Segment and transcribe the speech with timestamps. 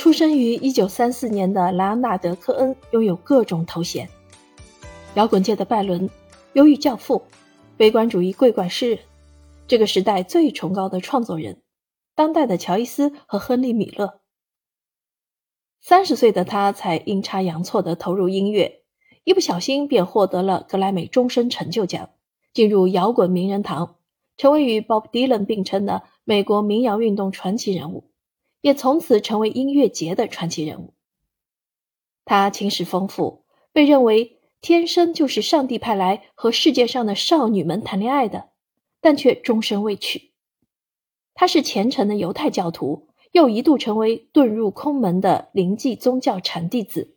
[0.00, 4.08] 出生于1934年的莱昂纳德·科恩拥有各种头衔：
[5.12, 6.08] 摇滚界的拜伦、
[6.54, 7.20] 忧郁教父、
[7.76, 8.98] 悲观主义桂冠诗人、
[9.68, 11.60] 这个时代最崇高的创作人、
[12.14, 14.20] 当代的乔伊斯和亨利·米勒。
[15.82, 18.84] 三十岁的他才阴差阳错地投入音乐，
[19.24, 22.08] 一不小心便获得了格莱美终身成就奖，
[22.54, 23.96] 进入摇滚名人堂，
[24.38, 28.09] 成为与 Bob Dylan 并称的美国民谣运动传奇人物。
[28.60, 30.94] 也从此成为音乐节的传奇人物。
[32.24, 38.50] 他情史丰富，被认为天生就是上帝派来和世界上的少女们谈恋爱的，
[39.00, 40.32] 但却终身未娶。
[41.34, 47.16] 他是虔诚的犹太教徒，又一度成为遁入空门的灵迹宗教禅弟子。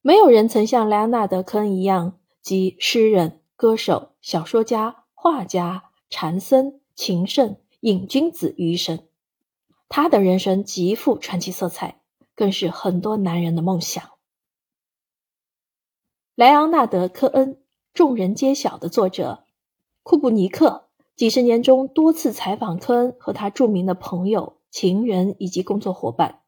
[0.00, 9.07] 没有人曾像莱昂纳德·科恩一样集诗人、歌手、小说家、画家、禅僧、情圣、瘾君子于一身。
[9.88, 12.00] 他的人生极富传奇色彩，
[12.34, 14.02] 更是很多男人的梦想。
[16.34, 17.60] 莱昂纳德·科恩，
[17.92, 19.44] 众人皆晓的作者
[20.02, 26.42] 库布尼克，几十年中多次采访科恩和他著名的朋友、情人以及工作伙伴，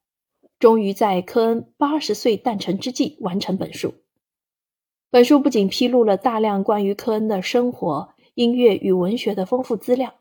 [0.59, 3.95] 终于在科恩八十岁诞辰之际完成本书。
[5.11, 10.20] 本书不仅披露了大量关于科恩的生活、音乐与文学的丰富资料。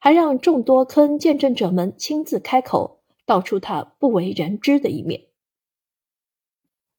[0.00, 5.26] 还让众多科恩见证者们亲自开口，道出他不为人知的一面。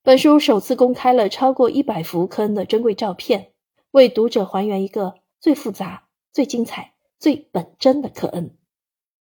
[0.03, 3.53] 本书首次公开了超过一百幅科恩的珍贵照片，
[3.89, 8.55] 为读者还原一个最复杂、最精彩、最本真的科恩。